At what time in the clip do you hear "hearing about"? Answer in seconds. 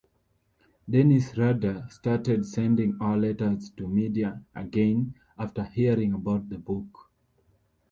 5.63-6.49